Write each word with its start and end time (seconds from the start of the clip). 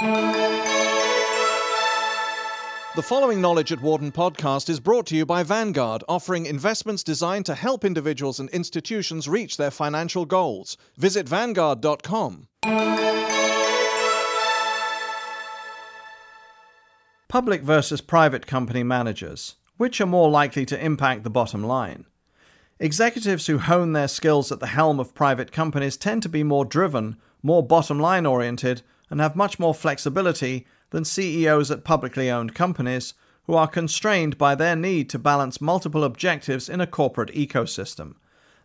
The 0.00 0.66
following 3.02 3.40
Knowledge 3.40 3.72
at 3.72 3.80
Wharton 3.80 4.10
podcast 4.10 4.68
is 4.68 4.80
brought 4.80 5.06
to 5.06 5.16
you 5.16 5.24
by 5.24 5.44
Vanguard, 5.44 6.02
offering 6.08 6.46
investments 6.46 7.04
designed 7.04 7.46
to 7.46 7.54
help 7.54 7.84
individuals 7.84 8.40
and 8.40 8.50
institutions 8.50 9.28
reach 9.28 9.56
their 9.56 9.70
financial 9.70 10.26
goals. 10.26 10.76
Visit 10.96 11.28
Vanguard.com. 11.28 12.48
Public 17.28 17.62
versus 17.62 18.00
private 18.00 18.46
company 18.46 18.82
managers. 18.82 19.56
Which 19.76 20.00
are 20.00 20.06
more 20.06 20.30
likely 20.30 20.64
to 20.66 20.84
impact 20.84 21.24
the 21.24 21.30
bottom 21.30 21.64
line? 21.64 22.06
Executives 22.80 23.46
who 23.46 23.58
hone 23.58 23.92
their 23.92 24.08
skills 24.08 24.50
at 24.50 24.60
the 24.60 24.66
helm 24.66 24.98
of 24.98 25.14
private 25.14 25.52
companies 25.52 25.96
tend 25.96 26.22
to 26.22 26.28
be 26.28 26.42
more 26.42 26.64
driven, 26.64 27.16
more 27.42 27.64
bottom 27.64 28.00
line 28.00 28.26
oriented, 28.26 28.82
and 29.10 29.20
have 29.20 29.36
much 29.36 29.58
more 29.58 29.74
flexibility 29.74 30.66
than 30.90 31.04
CEOs 31.04 31.70
at 31.70 31.84
publicly 31.84 32.30
owned 32.30 32.54
companies 32.54 33.14
who 33.46 33.54
are 33.54 33.68
constrained 33.68 34.38
by 34.38 34.54
their 34.54 34.76
need 34.76 35.10
to 35.10 35.18
balance 35.18 35.60
multiple 35.60 36.04
objectives 36.04 36.68
in 36.68 36.80
a 36.80 36.86
corporate 36.86 37.32
ecosystem. 37.34 38.14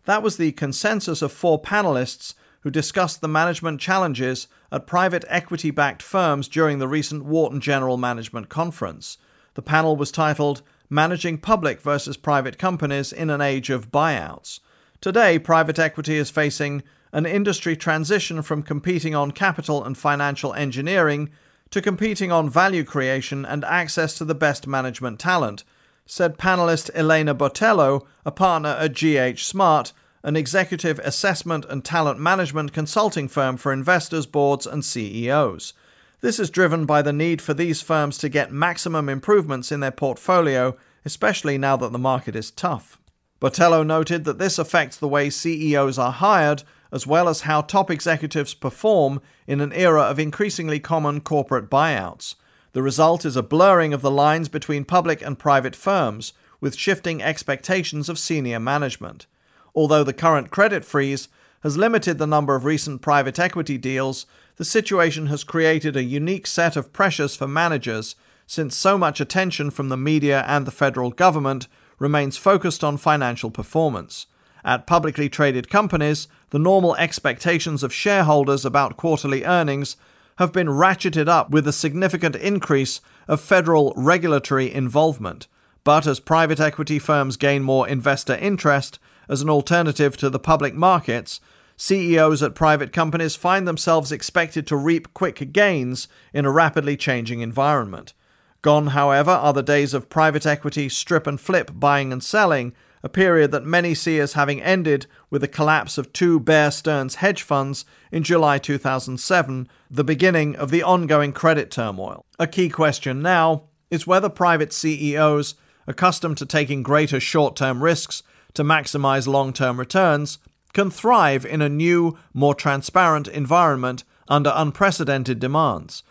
That 0.04 0.22
was 0.22 0.36
the 0.36 0.52
consensus 0.52 1.22
of 1.22 1.32
four 1.32 1.60
panelists 1.60 2.34
who 2.62 2.70
discussed 2.70 3.20
the 3.20 3.28
management 3.28 3.80
challenges 3.80 4.48
at 4.72 4.86
private 4.86 5.24
equity 5.28 5.70
backed 5.70 6.02
firms 6.02 6.48
during 6.48 6.78
the 6.78 6.88
recent 6.88 7.24
Wharton 7.24 7.60
General 7.60 7.96
Management 7.96 8.48
Conference. 8.48 9.18
The 9.54 9.62
panel 9.62 9.96
was 9.96 10.10
titled 10.10 10.62
Managing 10.88 11.38
Public 11.38 11.80
versus 11.80 12.16
Private 12.16 12.58
Companies 12.58 13.12
in 13.12 13.30
an 13.30 13.40
Age 13.40 13.70
of 13.70 13.90
Buyouts. 13.90 14.60
Today, 15.00 15.38
private 15.38 15.78
equity 15.78 16.16
is 16.16 16.30
facing 16.30 16.82
an 17.12 17.26
industry 17.26 17.76
transition 17.76 18.42
from 18.42 18.62
competing 18.62 19.14
on 19.14 19.30
capital 19.30 19.84
and 19.84 19.96
financial 19.96 20.54
engineering 20.54 21.30
to 21.70 21.80
competing 21.80 22.32
on 22.32 22.50
value 22.50 22.84
creation 22.84 23.44
and 23.44 23.64
access 23.64 24.16
to 24.18 24.24
the 24.24 24.34
best 24.34 24.66
management 24.66 25.18
talent, 25.18 25.64
said 26.06 26.38
panelist 26.38 26.90
Elena 26.94 27.34
Botelho, 27.34 28.04
a 28.24 28.32
partner 28.32 28.70
at 28.70 28.94
GH 28.94 29.38
Smart, 29.40 29.92
an 30.22 30.36
executive 30.36 30.98
assessment 31.00 31.64
and 31.68 31.84
talent 31.84 32.18
management 32.18 32.72
consulting 32.72 33.28
firm 33.28 33.56
for 33.56 33.72
investors, 33.72 34.26
boards, 34.26 34.66
and 34.66 34.84
CEOs. 34.84 35.72
This 36.20 36.38
is 36.38 36.50
driven 36.50 36.84
by 36.84 37.00
the 37.00 37.12
need 37.12 37.40
for 37.40 37.54
these 37.54 37.80
firms 37.80 38.18
to 38.18 38.28
get 38.28 38.52
maximum 38.52 39.08
improvements 39.08 39.72
in 39.72 39.80
their 39.80 39.90
portfolio, 39.90 40.76
especially 41.04 41.56
now 41.56 41.76
that 41.78 41.92
the 41.92 41.98
market 41.98 42.36
is 42.36 42.50
tough. 42.50 43.00
Botelho 43.40 43.86
noted 43.86 44.24
that 44.24 44.38
this 44.38 44.58
affects 44.58 44.98
the 44.98 45.08
way 45.08 45.30
CEOs 45.30 45.98
are 45.98 46.12
hired 46.12 46.62
as 46.92 47.06
well 47.06 47.28
as 47.28 47.42
how 47.42 47.60
top 47.60 47.90
executives 47.90 48.54
perform 48.54 49.20
in 49.46 49.60
an 49.60 49.72
era 49.72 50.02
of 50.02 50.18
increasingly 50.18 50.80
common 50.80 51.20
corporate 51.20 51.70
buyouts. 51.70 52.34
The 52.72 52.82
result 52.82 53.24
is 53.24 53.36
a 53.36 53.42
blurring 53.42 53.92
of 53.92 54.02
the 54.02 54.10
lines 54.10 54.48
between 54.48 54.84
public 54.84 55.22
and 55.22 55.38
private 55.38 55.74
firms, 55.74 56.32
with 56.60 56.76
shifting 56.76 57.22
expectations 57.22 58.08
of 58.08 58.18
senior 58.18 58.60
management. 58.60 59.26
Although 59.74 60.04
the 60.04 60.12
current 60.12 60.50
credit 60.50 60.84
freeze 60.84 61.28
has 61.62 61.76
limited 61.76 62.18
the 62.18 62.26
number 62.26 62.54
of 62.54 62.64
recent 62.64 63.02
private 63.02 63.38
equity 63.38 63.78
deals, 63.78 64.26
the 64.56 64.64
situation 64.64 65.26
has 65.26 65.44
created 65.44 65.96
a 65.96 66.02
unique 66.02 66.46
set 66.46 66.76
of 66.76 66.92
pressures 66.92 67.36
for 67.36 67.48
managers 67.48 68.14
since 68.46 68.76
so 68.76 68.98
much 68.98 69.20
attention 69.20 69.70
from 69.70 69.88
the 69.88 69.96
media 69.96 70.44
and 70.46 70.66
the 70.66 70.72
federal 70.72 71.10
government 71.10 71.66
remains 71.98 72.36
focused 72.36 72.82
on 72.82 72.96
financial 72.96 73.50
performance. 73.50 74.26
At 74.64 74.86
publicly 74.86 75.28
traded 75.28 75.70
companies, 75.70 76.28
the 76.50 76.58
normal 76.58 76.96
expectations 76.96 77.82
of 77.82 77.92
shareholders 77.92 78.64
about 78.64 78.96
quarterly 78.96 79.44
earnings 79.44 79.96
have 80.38 80.52
been 80.52 80.68
ratcheted 80.68 81.28
up 81.28 81.50
with 81.50 81.66
a 81.68 81.72
significant 81.72 82.36
increase 82.36 83.00
of 83.28 83.40
federal 83.40 83.92
regulatory 83.96 84.72
involvement. 84.72 85.46
But 85.84 86.06
as 86.06 86.20
private 86.20 86.60
equity 86.60 86.98
firms 86.98 87.36
gain 87.36 87.62
more 87.62 87.88
investor 87.88 88.34
interest 88.34 88.98
as 89.28 89.42
an 89.42 89.50
alternative 89.50 90.16
to 90.18 90.28
the 90.28 90.38
public 90.38 90.74
markets, 90.74 91.40
CEOs 91.76 92.42
at 92.42 92.54
private 92.54 92.92
companies 92.92 93.36
find 93.36 93.66
themselves 93.66 94.12
expected 94.12 94.66
to 94.66 94.76
reap 94.76 95.14
quick 95.14 95.52
gains 95.52 96.08
in 96.34 96.44
a 96.44 96.50
rapidly 96.50 96.96
changing 96.96 97.40
environment. 97.40 98.12
Gone, 98.60 98.88
however, 98.88 99.30
are 99.30 99.54
the 99.54 99.62
days 99.62 99.94
of 99.94 100.10
private 100.10 100.44
equity 100.44 100.90
strip 100.90 101.26
and 101.26 101.40
flip 101.40 101.70
buying 101.72 102.12
and 102.12 102.22
selling 102.22 102.74
a 103.02 103.08
period 103.08 103.50
that 103.50 103.64
many 103.64 103.94
see 103.94 104.18
as 104.18 104.34
having 104.34 104.60
ended 104.62 105.06
with 105.30 105.40
the 105.40 105.48
collapse 105.48 105.96
of 105.98 106.12
two 106.12 106.38
Bear 106.38 106.70
Stearns 106.70 107.16
hedge 107.16 107.42
funds 107.42 107.84
in 108.12 108.22
July 108.22 108.58
2007, 108.58 109.68
the 109.90 110.04
beginning 110.04 110.56
of 110.56 110.70
the 110.70 110.82
ongoing 110.82 111.32
credit 111.32 111.70
turmoil. 111.70 112.24
A 112.38 112.46
key 112.46 112.68
question 112.68 113.22
now 113.22 113.64
is 113.90 114.06
whether 114.06 114.28
private 114.28 114.72
CEOs, 114.72 115.54
accustomed 115.86 116.38
to 116.38 116.46
taking 116.46 116.82
greater 116.82 117.18
short 117.18 117.56
term 117.56 117.82
risks 117.82 118.22
to 118.54 118.62
maximize 118.62 119.26
long 119.26 119.52
term 119.52 119.78
returns, 119.78 120.38
can 120.72 120.90
thrive 120.90 121.44
in 121.44 121.62
a 121.62 121.68
new, 121.68 122.16
more 122.32 122.54
transparent 122.54 123.26
environment 123.28 124.04
under 124.28 124.52
unprecedented 124.54 125.40
demands. 125.40 126.02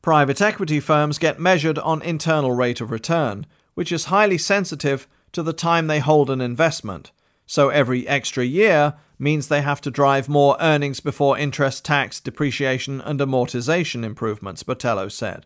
Private 0.00 0.40
equity 0.40 0.78
firms 0.78 1.18
get 1.18 1.40
measured 1.40 1.78
on 1.78 2.00
internal 2.02 2.52
rate 2.52 2.80
of 2.80 2.92
return, 2.92 3.46
which 3.74 3.90
is 3.90 4.04
highly 4.04 4.38
sensitive 4.38 5.08
to 5.36 5.42
the 5.42 5.52
time 5.52 5.86
they 5.86 5.98
hold 5.98 6.30
an 6.30 6.40
investment. 6.40 7.10
So 7.44 7.68
every 7.68 8.08
extra 8.08 8.42
year 8.42 8.94
means 9.18 9.48
they 9.48 9.60
have 9.60 9.82
to 9.82 9.90
drive 9.90 10.30
more 10.30 10.56
earnings 10.60 11.00
before 11.00 11.36
interest, 11.36 11.84
tax, 11.84 12.20
depreciation, 12.20 13.02
and 13.02 13.20
amortization 13.20 14.02
improvements, 14.02 14.62
Botelho 14.62 15.12
said. 15.12 15.44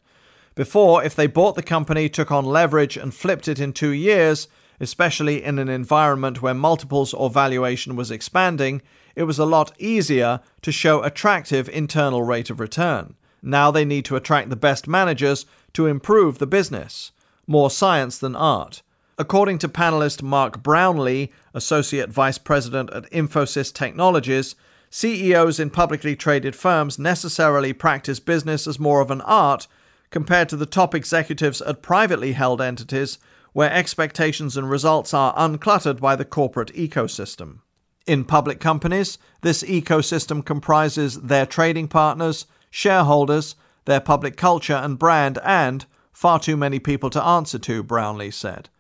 Before, 0.55 1.03
if 1.03 1.17
they 1.17 1.27
bought 1.27 1.57
the 1.57 1.63
company, 1.65 2.09
took 2.09 2.31
on 2.31 2.45
leverage, 2.45 2.97
and 2.97 3.13
flipped 3.13 3.49
it 3.49 3.59
in 3.59 3.73
two 3.73 3.91
years, 3.91 4.47
especially 4.79 5.43
in 5.43 5.59
an 5.59 5.69
environment 5.69 6.41
where 6.41 6.55
multiples 6.55 7.13
or 7.13 7.29
valuation 7.29 7.97
was 7.97 8.13
expanding, 8.13 8.83
it 9.17 9.25
was 9.25 9.41
a 9.41 9.45
lot 9.45 9.73
easier 9.77 10.39
to 10.63 10.71
show 10.71 11.03
attractive 11.03 11.69
internal 11.69 12.23
rate 12.23 12.49
of 12.49 12.61
return. 12.61 13.17
Now 13.43 13.73
they 13.73 13.85
need 13.85 14.05
to 14.05 14.15
attract 14.15 14.51
the 14.51 14.55
best 14.55 14.87
managers 14.87 15.47
to 15.73 15.89
improve 15.89 16.39
the 16.39 16.47
business. 16.47 17.11
More 17.49 17.73
science 17.73 18.19
than 18.19 18.37
art. 18.37 18.83
According 19.21 19.59
to 19.59 19.69
panelist 19.69 20.23
Mark 20.23 20.63
Brownlee, 20.63 21.31
Associate 21.53 22.09
Vice 22.09 22.39
President 22.39 22.89
at 22.89 23.11
Infosys 23.11 23.71
Technologies, 23.71 24.55
CEOs 24.89 25.61
in 25.61 25.69
publicly 25.69 26.17
traded 26.17 26.57
firms 26.57 26.99
necessarily 26.99 27.75
practice 27.75 28.19
business 28.19 28.67
as 28.67 28.79
more 28.79 29.03
of 29.03 29.11
an 29.11 29.21
art 29.21 29.67
compared 30.09 30.49
to 30.49 30.57
the 30.57 30.65
top 30.65 30.95
executives 30.95 31.61
at 31.61 31.83
privately 31.83 32.33
held 32.33 32.63
entities 32.63 33.19
where 33.53 33.71
expectations 33.71 34.57
and 34.57 34.71
results 34.71 35.13
are 35.13 35.35
uncluttered 35.35 36.01
by 36.01 36.17
the 36.17 36.25
corporate 36.25 36.73
ecosystem. 36.73 37.59
In 38.07 38.25
public 38.25 38.59
companies, 38.59 39.19
this 39.43 39.63
ecosystem 39.65 40.43
comprises 40.43 41.21
their 41.21 41.45
trading 41.45 41.89
partners, 41.89 42.47
shareholders, 42.71 43.55
their 43.85 44.01
public 44.01 44.39
culture 44.39 44.73
and 44.73 44.99
brand, 44.99 45.39
and 45.45 45.85
far 46.11 46.41
too 46.41 46.57
many 46.57 46.79
people 46.79 47.11
to 47.11 47.23
answer 47.23 47.59
to, 47.59 47.83
Brownlee 47.83 48.31
said. 48.31 48.71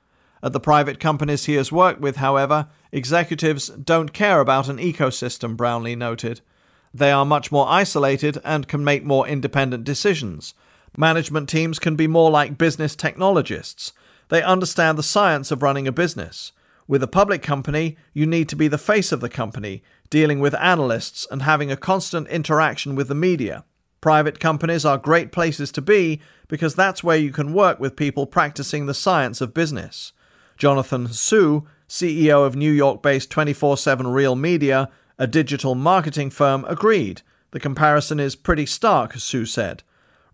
At 0.42 0.52
the 0.52 0.60
private 0.60 0.98
companies 0.98 1.44
he 1.44 1.54
has 1.54 1.70
worked 1.70 2.00
with, 2.00 2.16
however, 2.16 2.68
executives 2.92 3.68
don't 3.68 4.12
care 4.12 4.40
about 4.40 4.68
an 4.68 4.78
ecosystem, 4.78 5.56
Brownlee 5.56 5.96
noted. 5.96 6.40
They 6.94 7.12
are 7.12 7.26
much 7.26 7.52
more 7.52 7.68
isolated 7.68 8.38
and 8.44 8.66
can 8.66 8.82
make 8.82 9.04
more 9.04 9.28
independent 9.28 9.84
decisions. 9.84 10.54
Management 10.96 11.48
teams 11.48 11.78
can 11.78 11.94
be 11.94 12.06
more 12.06 12.30
like 12.30 12.58
business 12.58 12.96
technologists. 12.96 13.92
They 14.28 14.42
understand 14.42 14.96
the 14.98 15.02
science 15.02 15.50
of 15.50 15.62
running 15.62 15.86
a 15.86 15.92
business. 15.92 16.52
With 16.88 17.02
a 17.02 17.08
public 17.08 17.42
company, 17.42 17.96
you 18.12 18.26
need 18.26 18.48
to 18.48 18.56
be 18.56 18.66
the 18.66 18.78
face 18.78 19.12
of 19.12 19.20
the 19.20 19.28
company, 19.28 19.82
dealing 20.08 20.40
with 20.40 20.54
analysts 20.54 21.26
and 21.30 21.42
having 21.42 21.70
a 21.70 21.76
constant 21.76 22.26
interaction 22.28 22.96
with 22.96 23.06
the 23.06 23.14
media. 23.14 23.64
Private 24.00 24.40
companies 24.40 24.84
are 24.84 24.98
great 24.98 25.30
places 25.30 25.70
to 25.72 25.82
be 25.82 26.20
because 26.48 26.74
that's 26.74 27.04
where 27.04 27.16
you 27.16 27.30
can 27.30 27.52
work 27.52 27.78
with 27.78 27.94
people 27.94 28.26
practicing 28.26 28.86
the 28.86 28.94
science 28.94 29.40
of 29.40 29.54
business. 29.54 30.12
Jonathan 30.60 31.08
Su, 31.08 31.66
CEO 31.88 32.46
of 32.46 32.54
New 32.54 32.70
York 32.70 33.02
based 33.02 33.30
24 33.30 33.78
7 33.78 34.06
Real 34.08 34.36
Media, 34.36 34.90
a 35.18 35.26
digital 35.26 35.74
marketing 35.74 36.28
firm, 36.28 36.66
agreed. 36.68 37.22
The 37.52 37.58
comparison 37.58 38.20
is 38.20 38.36
pretty 38.36 38.66
stark, 38.66 39.14
Su 39.14 39.46
said. 39.46 39.82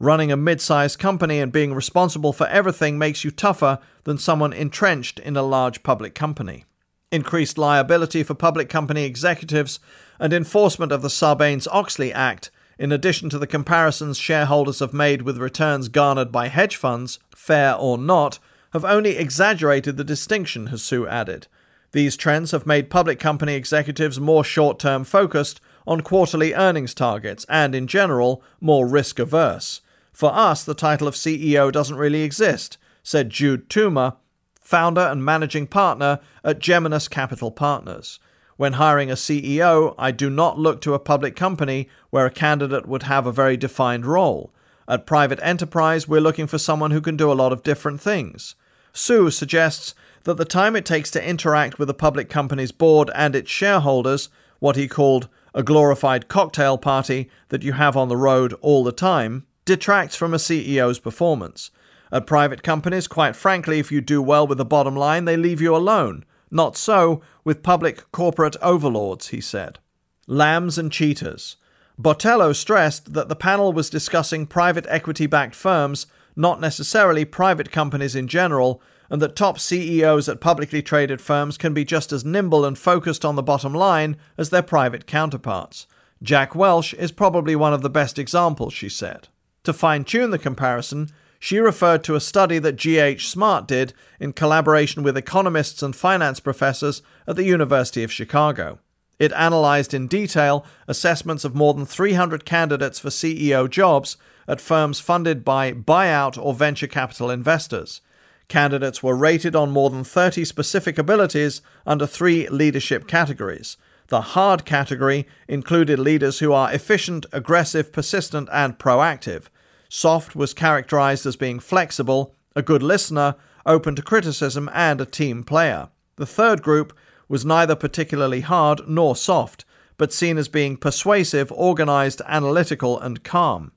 Running 0.01 0.33
a 0.33 0.37
mid 0.37 0.61
sized 0.61 0.99
company 0.99 1.39
and 1.39 1.53
being 1.53 1.73
responsible 1.73 2.33
for 2.33 2.49
everything 2.49 2.99
makes 2.99 3.23
you 3.23 3.31
tougher 3.31 3.79
than 4.03 4.19
someone 4.19 4.53
entrenched 4.53 5.21
in 5.21 5.37
a 5.37 5.45
large 5.45 5.85
public 5.85 6.17
company. 6.17 6.65
Increased 7.13 7.57
liability 7.57 8.25
for 8.25 8.35
public 8.35 8.69
company 8.69 9.05
executives 9.05 9.79
and 10.19 10.33
enforcement 10.33 10.91
of 10.91 11.03
the 11.03 11.09
Sarbanes 11.09 11.69
Oxley 11.71 12.13
Act, 12.13 12.51
in 12.81 12.91
addition 12.91 13.31
to 13.31 13.39
the 13.39 13.47
comparisons 13.47 14.19
shareholders 14.19 14.81
have 14.81 14.93
made 14.93 15.23
with 15.23 15.39
returns 15.39 15.87
garnered 15.87 16.33
by 16.33 16.49
hedge 16.49 16.75
funds, 16.75 17.21
fair 17.33 17.77
or 17.77 17.97
not, 17.97 18.41
have 18.77 18.85
only 18.85 19.17
exaggerated 19.17 19.97
the 19.97 20.05
distinction, 20.05 20.69
Hasu 20.69 21.09
added. 21.09 21.47
These 21.93 22.17
trends 22.17 22.51
have 22.51 22.67
made 22.67 22.91
public 22.91 23.19
company 23.19 23.55
executives 23.55 24.21
more 24.21 24.45
short 24.45 24.79
term 24.79 25.03
focused 25.03 25.61
on 25.87 26.03
quarterly 26.03 26.53
earnings 26.53 26.93
targets 26.93 27.47
and, 27.49 27.75
in 27.75 27.87
general, 27.87 28.43
more 28.61 28.87
risk 28.87 29.19
averse. 29.19 29.81
For 30.13 30.31
us, 30.33 30.63
the 30.63 30.75
title 30.75 31.09
of 31.09 31.15
CEO 31.15 31.73
doesn't 31.73 31.97
really 31.97 32.23
exist, 32.23 32.77
said 33.03 33.31
Jude 33.31 33.71
Toomer, 33.71 34.17
founder 34.61 35.01
and 35.01 35.25
managing 35.25 35.69
partner 35.69 36.21
at 36.45 36.59
Geminus 36.59 37.09
Capital 37.09 37.51
Partners. 37.51 38.19
When 38.57 38.75
hiring 38.75 39.11
a 39.11 39.15
CEO, 39.15 39.95
I 39.97 40.11
do 40.11 40.29
not 40.29 40.59
look 40.59 40.81
to 40.83 40.95
a 40.95 40.99
public 40.99 41.37
company 41.37 41.89
where 42.11 42.27
a 42.27 42.31
candidate 42.31 42.87
would 42.87 43.05
have 43.05 43.27
a 43.27 43.33
very 43.33 43.57
defined 43.57 44.05
role. 44.07 44.53
At 44.89 45.07
private 45.07 45.41
enterprise, 45.43 46.07
we're 46.07 46.21
looking 46.21 46.47
for 46.47 46.59
someone 46.59 46.91
who 46.91 47.01
can 47.01 47.17
do 47.17 47.31
a 47.31 47.35
lot 47.35 47.53
of 47.53 47.63
different 47.63 48.01
things. 48.01 48.55
Su 48.97 49.31
suggests 49.31 49.95
that 50.25 50.39
the 50.39 50.45
time 50.47 50.75
it 50.75 50.87
takes 50.87 51.11
to 51.11 51.23
interact 51.23 51.79
with 51.79 51.91
a 51.91 51.95
public 51.95 52.31
company's 52.31 52.73
board 52.73 53.11
and 53.15 53.37
its 53.37 53.51
shareholders, 53.51 54.31
what 54.59 54.77
he 54.77 54.89
called 54.89 55.29
a 55.55 55.63
glorified 55.63 56.29
cocktail 56.29 56.79
party 56.79 57.31
that 57.49 57.63
you 57.63 57.75
have 57.75 57.95
on 57.95 58.09
the 58.09 58.17
road 58.17 58.55
all 58.63 58.83
the 58.83 58.93
time, 58.93 59.47
detracts 59.67 60.17
from 60.17 60.33
a 60.33 60.39
CEO's 60.39 60.99
performance. 60.99 61.71
At 62.11 62.27
private 62.27 62.63
companies, 62.63 63.07
quite 63.07 63.37
frankly, 63.37 63.79
if 63.79 63.93
you 63.93 64.01
do 64.01 64.23
well 64.23 64.47
with 64.47 64.57
the 64.57 64.65
bottom 64.65 64.97
line, 64.97 65.27
they 65.27 65.37
leave 65.37 65.61
you 65.61 65.77
alone. 65.77 66.25
Not 66.51 66.77
so 66.77 67.21
with 67.45 67.63
public 67.63 68.11
corporate 68.13 68.57
overlords, 68.63 69.29
he 69.29 69.43
said. 69.43 69.79
Lambs 70.27 70.79
and 70.79 70.91
cheetahs. 70.91 71.57
Botelho 72.01 72.55
stressed 72.55 73.13
that 73.13 73.29
the 73.29 73.37
panel 73.37 73.73
was 73.73 73.91
discussing 73.91 74.47
private 74.47 74.87
equity 74.89 75.27
backed 75.27 75.55
firms, 75.55 76.07
not 76.37 76.61
necessarily 76.61 77.25
private 77.25 77.73
companies 77.73 78.15
in 78.15 78.29
general, 78.29 78.83
and 79.09 79.23
that 79.23 79.37
top 79.37 79.59
CEOs 79.59 80.29
at 80.29 80.41
publicly 80.41 80.83
traded 80.83 81.21
firms 81.21 81.57
can 81.57 81.73
be 81.73 81.85
just 81.85 82.13
as 82.13 82.25
nimble 82.25 82.65
and 82.65 82.79
focused 82.79 83.25
on 83.25 83.37
the 83.37 83.43
bottom 83.43 83.73
line 83.73 84.17
as 84.37 84.51
their 84.51 84.63
private 84.63 85.07
counterparts. 85.07 85.87
Jack 86.23 86.55
Welch 86.55 86.95
is 86.95 87.13
probably 87.13 87.57
one 87.57 87.73
of 87.73 87.83
the 87.83 87.91
best 87.91 88.19
examples, 88.19 88.73
she 88.73 88.89
said. 88.89 89.29
To 89.65 89.73
fine 89.73 90.05
tune 90.05 90.31
the 90.31 90.39
comparison, 90.39 91.11
she 91.39 91.59
referred 91.59 92.03
to 92.05 92.15
a 92.15 92.21
study 92.21 92.59
that 92.59 92.77
G.H. 92.77 93.29
Smart 93.29 93.69
did 93.69 93.93
in 94.19 94.33
collaboration 94.33 95.03
with 95.03 95.17
economists 95.17 95.83
and 95.83 95.95
finance 95.95 96.41
professors 96.41 97.03
at 97.27 97.37
the 97.37 97.45
University 97.45 98.03
of 98.03 98.13
Chicago. 98.13 98.79
It 99.19 99.33
analyzed 99.33 99.95
in 99.95 100.09
detail 100.09 100.65
assessments 100.87 101.45
of 101.45 101.55
more 101.55 101.75
than 101.75 101.87
300 101.87 102.45
candidates 102.45 102.99
for 102.99 103.09
CEO 103.09 103.69
jobs 103.69 104.17
at 104.47 104.61
firms 104.61 105.01
funded 105.01 105.45
by 105.45 105.73
buyout 105.73 106.39
or 106.39 106.55
venture 106.55 106.87
capital 106.87 107.31
investors. 107.31 108.01
Candidates 108.49 109.03
were 109.03 109.17
rated 109.17 109.57
on 109.57 109.71
more 109.71 109.91
than 109.91 110.05
30 110.05 110.45
specific 110.45 110.99
abilities 110.99 111.63
under 111.87 112.07
three 112.07 112.49
leadership 112.49 113.09
categories. 113.09 113.77
The 114.09 114.21
hard 114.21 114.65
category 114.65 115.27
included 115.49 115.99
leaders 115.99 116.39
who 116.39 116.53
are 116.53 116.73
efficient, 116.73 117.27
aggressive, 117.33 117.93
persistent, 117.93 118.49
and 118.53 118.79
proactive. 118.79 119.45
Soft 119.89 120.37
was 120.37 120.55
characterized 120.55 121.27
as 121.27 121.37
being 121.37 121.59
flexible, 121.59 122.35
a 122.55 122.63
good 122.63 122.83
listener, 122.83 123.35
open 123.65 123.97
to 123.97 124.03
criticism, 124.03 124.71
and 124.73 125.01
a 125.01 125.07
team 125.07 125.43
player. 125.43 125.89
The 126.17 126.27
third 126.27 126.63
group 126.63 126.97
was 127.29 127.45
neither 127.45 127.75
particularly 127.75 128.41
hard 128.41 128.81
nor 128.89 129.17
soft, 129.17 129.65
but 129.97 130.13
seen 130.13 130.39
as 130.39 130.49
being 130.49 130.77
persuasive, 130.77 131.51
organized, 131.53 132.21
analytical, 132.27 132.99
and 132.99 133.25
calm. 133.25 133.73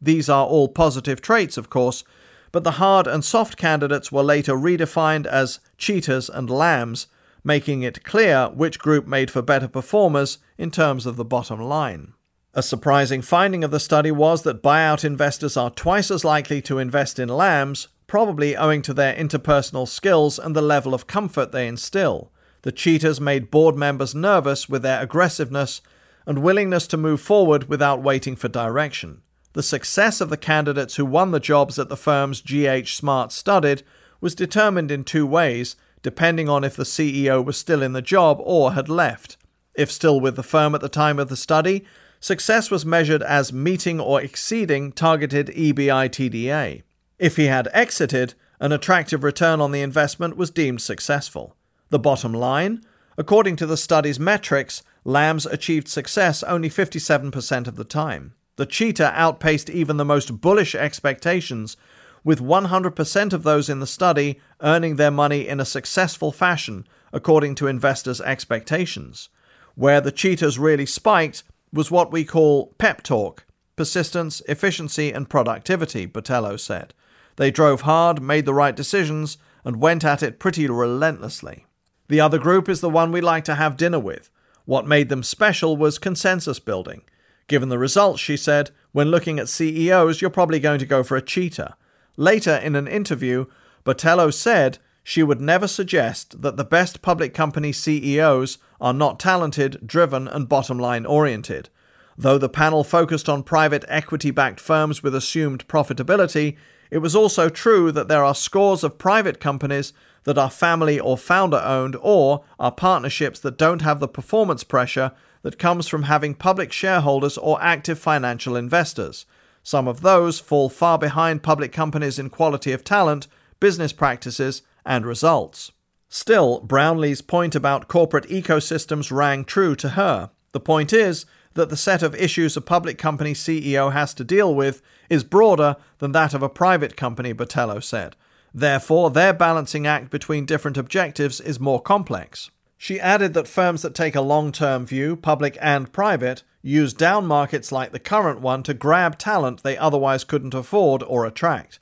These 0.00 0.28
are 0.28 0.46
all 0.46 0.68
positive 0.68 1.20
traits, 1.20 1.56
of 1.56 1.70
course, 1.70 2.04
but 2.52 2.62
the 2.62 2.72
hard 2.72 3.06
and 3.06 3.24
soft 3.24 3.56
candidates 3.56 4.12
were 4.12 4.22
later 4.22 4.52
redefined 4.54 5.26
as 5.26 5.60
cheetahs 5.76 6.28
and 6.28 6.48
lambs, 6.48 7.08
making 7.42 7.82
it 7.82 8.04
clear 8.04 8.48
which 8.48 8.78
group 8.78 9.06
made 9.06 9.30
for 9.30 9.42
better 9.42 9.68
performers 9.68 10.38
in 10.56 10.70
terms 10.70 11.04
of 11.04 11.16
the 11.16 11.24
bottom 11.24 11.60
line. 11.60 12.14
A 12.54 12.62
surprising 12.62 13.20
finding 13.20 13.64
of 13.64 13.72
the 13.72 13.80
study 13.80 14.12
was 14.12 14.42
that 14.42 14.62
buyout 14.62 15.04
investors 15.04 15.56
are 15.56 15.70
twice 15.70 16.10
as 16.10 16.24
likely 16.24 16.62
to 16.62 16.78
invest 16.78 17.18
in 17.18 17.28
lambs, 17.28 17.88
probably 18.06 18.56
owing 18.56 18.80
to 18.82 18.94
their 18.94 19.14
interpersonal 19.16 19.88
skills 19.88 20.38
and 20.38 20.54
the 20.54 20.62
level 20.62 20.94
of 20.94 21.08
comfort 21.08 21.50
they 21.50 21.66
instill. 21.66 22.30
The 22.64 22.72
cheetahs 22.72 23.20
made 23.20 23.50
board 23.50 23.76
members 23.76 24.14
nervous 24.14 24.70
with 24.70 24.80
their 24.80 25.02
aggressiveness 25.02 25.82
and 26.24 26.38
willingness 26.38 26.86
to 26.86 26.96
move 26.96 27.20
forward 27.20 27.68
without 27.68 28.02
waiting 28.02 28.36
for 28.36 28.48
direction. 28.48 29.20
The 29.52 29.62
success 29.62 30.22
of 30.22 30.30
the 30.30 30.38
candidates 30.38 30.96
who 30.96 31.04
won 31.04 31.30
the 31.30 31.40
jobs 31.40 31.78
at 31.78 31.90
the 31.90 31.96
firms 31.96 32.40
GH 32.40 32.88
Smart 32.88 33.32
studied 33.32 33.82
was 34.22 34.34
determined 34.34 34.90
in 34.90 35.04
two 35.04 35.26
ways, 35.26 35.76
depending 36.02 36.48
on 36.48 36.64
if 36.64 36.74
the 36.74 36.84
CEO 36.84 37.44
was 37.44 37.58
still 37.58 37.82
in 37.82 37.92
the 37.92 38.00
job 38.00 38.38
or 38.40 38.72
had 38.72 38.88
left. 38.88 39.36
If 39.74 39.92
still 39.92 40.18
with 40.18 40.34
the 40.34 40.42
firm 40.42 40.74
at 40.74 40.80
the 40.80 40.88
time 40.88 41.18
of 41.18 41.28
the 41.28 41.36
study, 41.36 41.84
success 42.18 42.70
was 42.70 42.86
measured 42.86 43.22
as 43.22 43.52
meeting 43.52 44.00
or 44.00 44.22
exceeding 44.22 44.90
targeted 44.90 45.48
EBITDA. 45.48 46.82
If 47.18 47.36
he 47.36 47.44
had 47.44 47.68
exited, 47.74 48.32
an 48.58 48.72
attractive 48.72 49.22
return 49.22 49.60
on 49.60 49.70
the 49.70 49.82
investment 49.82 50.38
was 50.38 50.50
deemed 50.50 50.80
successful. 50.80 51.56
The 51.94 52.00
bottom 52.00 52.32
line? 52.32 52.80
According 53.16 53.54
to 53.54 53.66
the 53.66 53.76
study's 53.76 54.18
metrics, 54.18 54.82
Lambs 55.04 55.46
achieved 55.46 55.86
success 55.86 56.42
only 56.42 56.68
57% 56.68 57.68
of 57.68 57.76
the 57.76 57.84
time. 57.84 58.34
The 58.56 58.66
cheetah 58.66 59.12
outpaced 59.14 59.70
even 59.70 59.96
the 59.96 60.04
most 60.04 60.40
bullish 60.40 60.74
expectations, 60.74 61.76
with 62.24 62.40
100% 62.40 63.32
of 63.32 63.44
those 63.44 63.68
in 63.68 63.78
the 63.78 63.86
study 63.86 64.40
earning 64.60 64.96
their 64.96 65.12
money 65.12 65.46
in 65.46 65.60
a 65.60 65.64
successful 65.64 66.32
fashion, 66.32 66.84
according 67.12 67.54
to 67.54 67.68
investors' 67.68 68.20
expectations. 68.22 69.28
Where 69.76 70.00
the 70.00 70.10
cheetahs 70.10 70.58
really 70.58 70.86
spiked 70.86 71.44
was 71.72 71.92
what 71.92 72.10
we 72.10 72.24
call 72.24 72.74
pep 72.76 73.04
talk 73.04 73.44
persistence, 73.76 74.42
efficiency, 74.48 75.12
and 75.12 75.30
productivity, 75.30 76.08
Botelho 76.08 76.58
said. 76.58 76.92
They 77.36 77.52
drove 77.52 77.82
hard, 77.82 78.20
made 78.20 78.46
the 78.46 78.54
right 78.54 78.74
decisions, 78.74 79.38
and 79.64 79.80
went 79.80 80.02
at 80.02 80.24
it 80.24 80.40
pretty 80.40 80.66
relentlessly. 80.66 81.66
The 82.08 82.20
other 82.20 82.38
group 82.38 82.68
is 82.68 82.80
the 82.80 82.90
one 82.90 83.12
we 83.12 83.20
like 83.20 83.44
to 83.44 83.54
have 83.54 83.76
dinner 83.76 83.98
with. 83.98 84.30
What 84.64 84.86
made 84.86 85.08
them 85.08 85.22
special 85.22 85.76
was 85.76 85.98
consensus 85.98 86.58
building. 86.58 87.02
Given 87.46 87.68
the 87.68 87.78
results, 87.78 88.20
she 88.20 88.36
said, 88.36 88.70
when 88.92 89.10
looking 89.10 89.38
at 89.38 89.48
CEOs, 89.48 90.20
you're 90.20 90.30
probably 90.30 90.60
going 90.60 90.78
to 90.78 90.86
go 90.86 91.02
for 91.02 91.16
a 91.16 91.22
cheetah. 91.22 91.76
Later 92.16 92.56
in 92.56 92.74
an 92.74 92.88
interview, 92.88 93.46
Botelho 93.84 94.32
said 94.32 94.78
she 95.02 95.22
would 95.22 95.40
never 95.40 95.68
suggest 95.68 96.40
that 96.40 96.56
the 96.56 96.64
best 96.64 97.02
public 97.02 97.34
company 97.34 97.72
CEOs 97.72 98.58
are 98.80 98.94
not 98.94 99.20
talented, 99.20 99.86
driven, 99.86 100.26
and 100.26 100.48
bottom 100.48 100.78
line 100.78 101.04
oriented. 101.04 101.68
Though 102.16 102.38
the 102.38 102.48
panel 102.48 102.84
focused 102.84 103.28
on 103.28 103.42
private 103.42 103.84
equity 103.88 104.30
backed 104.30 104.60
firms 104.60 105.02
with 105.02 105.14
assumed 105.14 105.68
profitability, 105.68 106.56
it 106.90 106.98
was 106.98 107.16
also 107.16 107.48
true 107.48 107.90
that 107.92 108.08
there 108.08 108.24
are 108.24 108.34
scores 108.34 108.84
of 108.84 108.98
private 108.98 109.40
companies 109.40 109.92
that 110.24 110.38
are 110.38 110.50
family 110.50 110.98
or 110.98 111.16
founder 111.16 111.62
owned 111.64 111.96
or 112.00 112.44
are 112.58 112.72
partnerships 112.72 113.40
that 113.40 113.58
don't 113.58 113.82
have 113.82 114.00
the 114.00 114.08
performance 114.08 114.64
pressure 114.64 115.12
that 115.42 115.58
comes 115.58 115.86
from 115.86 116.04
having 116.04 116.34
public 116.34 116.72
shareholders 116.72 117.36
or 117.38 117.62
active 117.62 117.98
financial 117.98 118.56
investors. 118.56 119.26
Some 119.62 119.86
of 119.86 120.00
those 120.00 120.40
fall 120.40 120.68
far 120.68 120.98
behind 120.98 121.42
public 121.42 121.72
companies 121.72 122.18
in 122.18 122.30
quality 122.30 122.72
of 122.72 122.84
talent, 122.84 123.28
business 123.60 123.92
practices, 123.92 124.62
and 124.84 125.06
results. 125.06 125.72
Still, 126.08 126.60
Brownlee's 126.66 127.22
point 127.22 127.54
about 127.54 127.88
corporate 127.88 128.28
ecosystems 128.28 129.10
rang 129.10 129.44
true 129.44 129.74
to 129.76 129.90
her. 129.90 130.30
The 130.52 130.60
point 130.60 130.92
is 130.92 131.26
that 131.54 131.70
the 131.70 131.76
set 131.76 132.02
of 132.02 132.14
issues 132.14 132.56
a 132.56 132.60
public 132.60 132.98
company 132.98 133.32
CEO 133.32 133.92
has 133.92 134.14
to 134.14 134.24
deal 134.24 134.54
with 134.54 134.82
is 135.08 135.24
broader 135.24 135.76
than 135.98 136.12
that 136.12 136.34
of 136.34 136.42
a 136.42 136.48
private 136.48 136.96
company, 136.96 137.32
Botelho 137.32 137.82
said. 137.82 138.16
Therefore, 138.52 139.10
their 139.10 139.32
balancing 139.32 139.86
act 139.86 140.10
between 140.10 140.46
different 140.46 140.76
objectives 140.76 141.40
is 141.40 141.58
more 141.58 141.80
complex. 141.80 142.50
She 142.76 143.00
added 143.00 143.34
that 143.34 143.48
firms 143.48 143.82
that 143.82 143.94
take 143.94 144.14
a 144.14 144.20
long 144.20 144.52
term 144.52 144.84
view, 144.84 145.16
public 145.16 145.56
and 145.60 145.92
private, 145.92 146.42
use 146.62 146.92
down 146.92 147.26
markets 147.26 147.72
like 147.72 147.92
the 147.92 147.98
current 147.98 148.40
one 148.40 148.62
to 148.64 148.74
grab 148.74 149.18
talent 149.18 149.62
they 149.62 149.76
otherwise 149.76 150.24
couldn't 150.24 150.54
afford 150.54 151.02
or 151.02 151.26
attract. 151.26 151.78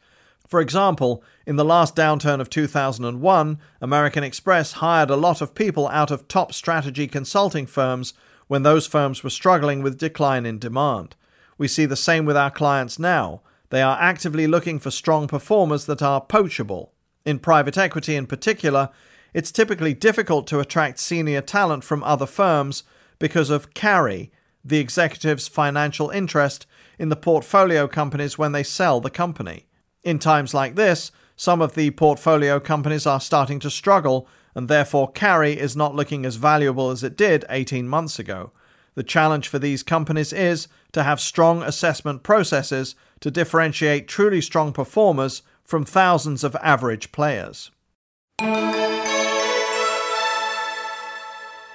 For 0.46 0.60
example, 0.60 1.22
in 1.46 1.56
the 1.56 1.64
last 1.64 1.96
downturn 1.96 2.40
of 2.40 2.50
2001, 2.50 3.58
American 3.80 4.22
Express 4.22 4.72
hired 4.72 5.08
a 5.08 5.16
lot 5.16 5.40
of 5.40 5.54
people 5.54 5.88
out 5.88 6.10
of 6.10 6.28
top 6.28 6.52
strategy 6.52 7.06
consulting 7.06 7.66
firms 7.66 8.12
when 8.48 8.62
those 8.62 8.86
firms 8.86 9.22
were 9.22 9.30
struggling 9.30 9.82
with 9.82 9.98
decline 9.98 10.46
in 10.46 10.58
demand. 10.58 11.16
We 11.58 11.68
see 11.68 11.86
the 11.86 11.96
same 11.96 12.24
with 12.24 12.36
our 12.36 12.50
clients 12.50 12.98
now. 12.98 13.42
They 13.70 13.82
are 13.82 13.98
actively 14.00 14.46
looking 14.46 14.78
for 14.78 14.90
strong 14.90 15.28
performers 15.28 15.86
that 15.86 16.02
are 16.02 16.20
poachable. 16.20 16.92
In 17.24 17.38
private 17.38 17.78
equity 17.78 18.16
in 18.16 18.26
particular, 18.26 18.90
it's 19.32 19.52
typically 19.52 19.94
difficult 19.94 20.46
to 20.48 20.60
attract 20.60 20.98
senior 20.98 21.40
talent 21.40 21.84
from 21.84 22.04
other 22.04 22.26
firms 22.26 22.82
because 23.18 23.48
of 23.48 23.72
carry, 23.74 24.30
the 24.64 24.78
executive's 24.78 25.48
financial 25.48 26.10
interest 26.10 26.66
in 26.98 27.08
the 27.08 27.16
portfolio 27.16 27.88
companies 27.88 28.36
when 28.36 28.52
they 28.52 28.62
sell 28.62 29.00
the 29.00 29.10
company. 29.10 29.66
In 30.02 30.18
times 30.18 30.52
like 30.52 30.74
this, 30.74 31.12
some 31.36 31.62
of 31.62 31.74
the 31.74 31.90
portfolio 31.92 32.60
companies 32.60 33.06
are 33.06 33.20
starting 33.20 33.58
to 33.60 33.70
struggle, 33.70 34.28
and 34.54 34.68
therefore 34.68 35.10
carry 35.10 35.58
is 35.58 35.76
not 35.76 35.94
looking 35.94 36.24
as 36.24 36.36
valuable 36.36 36.90
as 36.90 37.02
it 37.02 37.16
did 37.16 37.44
18 37.48 37.88
months 37.88 38.18
ago. 38.18 38.52
The 38.94 39.02
challenge 39.02 39.48
for 39.48 39.58
these 39.58 39.82
companies 39.82 40.32
is 40.32 40.68
to 40.92 41.02
have 41.02 41.20
strong 41.20 41.62
assessment 41.62 42.22
processes 42.22 42.94
to 43.20 43.30
differentiate 43.30 44.08
truly 44.08 44.40
strong 44.40 44.72
performers 44.72 45.42
from 45.64 45.84
thousands 45.84 46.44
of 46.44 46.56
average 46.56 47.12
players. 47.12 47.70